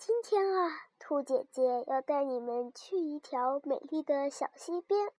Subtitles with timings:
[0.00, 5.12] 今天啊，兔姐姐要带你们去一条美丽的小溪边，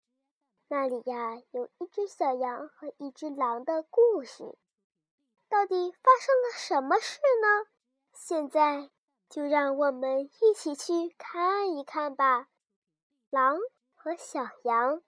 [0.70, 4.58] 那里呀有一只小羊和一只狼的故事。
[5.48, 7.70] 到底发生了什么事呢？
[8.12, 8.90] 现在
[9.30, 12.48] 就让我们一起去看一看吧。
[13.30, 13.60] 狼
[13.94, 15.04] 和小羊，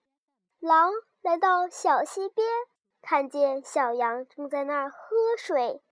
[0.60, 2.46] 狼来到小溪边，
[3.02, 5.82] 看见小羊正在那儿喝水，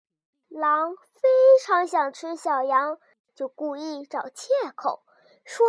[0.49, 1.29] 狼非
[1.65, 3.01] 常想吃小羊。
[3.35, 5.03] 就故意找借口
[5.45, 5.67] 说：“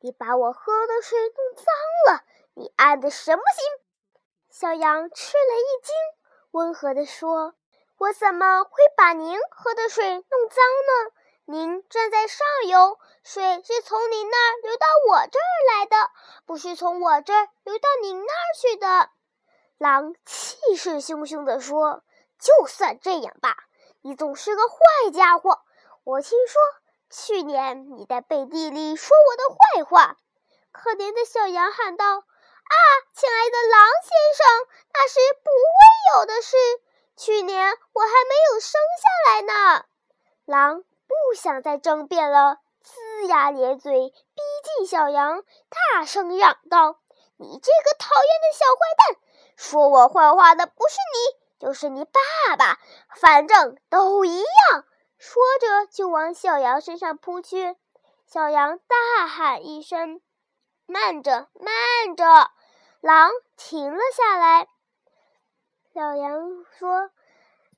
[0.00, 3.64] 你把我喝的水弄脏了，你安的什么心？”
[4.50, 5.94] 小羊吃了一惊，
[6.52, 7.54] 温和地说
[7.98, 11.12] ：“我怎么会把您喝的水弄脏呢？
[11.44, 15.96] 您站在上游，水是从您那儿流到我这儿来的，
[16.46, 19.10] 不是从我这儿流到您那儿去的。”
[19.76, 22.02] 狼气势汹汹地说
[22.40, 23.54] ：“就算这样吧，
[24.00, 25.60] 你总是个坏家伙。
[26.04, 26.58] 我听说。”
[27.08, 30.16] 去年你在背地里说我的坏话，
[30.72, 32.74] 可怜的小羊喊道：“啊，
[33.14, 34.46] 亲爱的狼先生，
[34.92, 36.56] 那是不会有的事。
[37.16, 39.84] 去年我还没有生下来呢。”
[40.44, 44.42] 狼不想再争辩了，龇牙咧嘴，逼
[44.78, 45.42] 近小羊，
[45.92, 46.98] 大声嚷道
[47.38, 49.20] ：“你这个讨厌的小坏蛋，
[49.56, 52.78] 说我坏话的不是你，就是你爸爸，
[53.14, 54.84] 反正都一样。”
[55.18, 57.76] 说着，就往小羊身上扑去。
[58.26, 60.20] 小羊大喊一声
[60.86, 62.50] ：“慢着，慢着！”
[63.00, 64.68] 狼停了下来。
[65.94, 67.10] 小羊说：“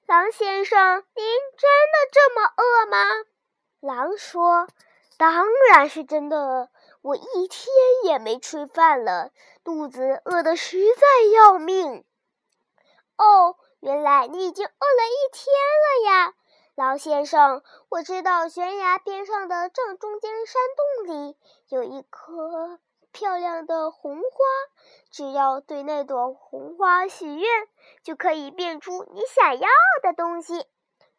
[0.06, 3.04] 狼先生，您真的这么饿吗？”
[3.81, 4.69] 狼说
[5.19, 6.71] ：“当然是真的，
[7.03, 7.69] 我一天
[8.04, 9.31] 也没吃饭了，
[9.62, 11.03] 肚子饿得实在
[11.34, 12.04] 要命。”
[13.19, 16.34] 哦，原来你已经饿了一天了呀！
[16.78, 21.37] 狼先生，我知道悬崖边上的正中间山洞里
[21.71, 22.78] 有一棵
[23.11, 24.22] 漂亮的红花，
[25.11, 27.50] 只要对那朵红花许愿，
[28.05, 29.69] 就可以变出你想要
[30.05, 30.69] 的东西。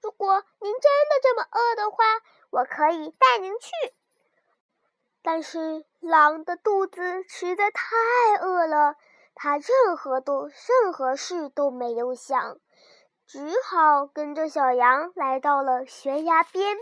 [0.01, 2.05] 如果您真的这么饿的话，
[2.51, 3.69] 我可以带您去。
[5.21, 7.83] 但是狼的肚子实在太
[8.39, 8.95] 饿了，
[9.35, 12.61] 它任何都任何事都没有想。
[13.29, 16.75] 只好跟着小羊来到了悬崖边。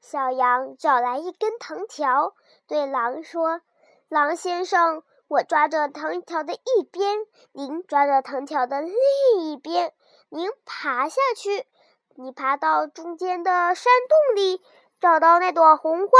[0.00, 2.36] 小羊找来一根藤条，
[2.68, 3.62] 对狼说
[4.08, 8.94] ：“狼先生，我抓着藤条的一边，您抓着藤条的另
[9.40, 9.92] 一边。
[10.28, 11.66] 您爬下去，
[12.14, 14.62] 你爬到中间的山洞里，
[15.00, 16.12] 找到那朵红花，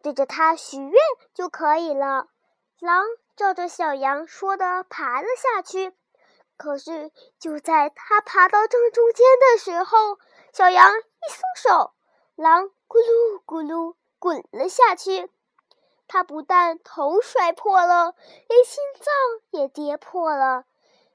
[0.00, 0.94] 对着它许愿
[1.34, 2.28] 就可以了。”
[2.78, 5.92] 狼照着小羊说的爬了下去。
[6.56, 10.18] 可是，就在他爬到正中间的时候，
[10.52, 11.92] 小羊一松手，
[12.36, 15.30] 狼咕噜咕噜滚了下去。
[16.06, 18.14] 他不但头摔破了，
[18.48, 19.06] 连心脏
[19.50, 20.64] 也跌破了。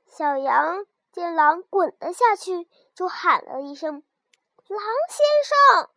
[0.08, 4.04] 小羊见狼滚了下去，就喊了一声
[4.68, 5.90] ：“狼先生！”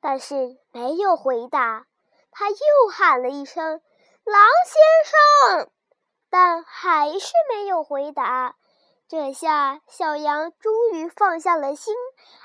[0.00, 1.86] 但是没有回答。
[2.30, 2.56] 他又
[2.92, 3.80] 喊了一声
[4.24, 5.70] ：“狼先生！”
[6.28, 8.56] 但还是没有回答。
[9.14, 11.94] 这下，小羊终于放下了心，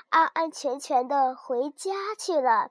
[0.08, 2.70] 安安全全的回家去了。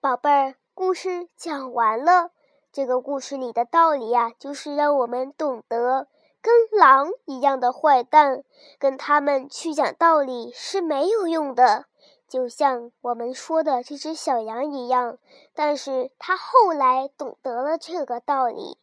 [0.00, 2.32] 宝贝儿，故事讲完了。
[2.72, 6.08] 这个故事里的道理呀，就是让我们懂得，
[6.42, 8.42] 跟狼一样的坏蛋，
[8.80, 11.84] 跟他们去讲道理是没有用的。
[12.26, 15.16] 就像我们说的这只小羊一样，
[15.54, 18.78] 但是它后来懂得了这个道理。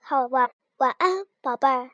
[0.00, 1.90] 好，晚晚安，宝贝儿。